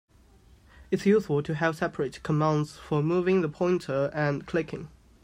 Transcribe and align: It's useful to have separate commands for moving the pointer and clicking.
It's 0.89 1.05
useful 1.05 1.43
to 1.43 1.53
have 1.53 1.75
separate 1.77 2.23
commands 2.23 2.75
for 2.75 3.03
moving 3.03 3.41
the 3.41 3.47
pointer 3.49 4.09
and 4.15 4.47
clicking. 4.47 4.89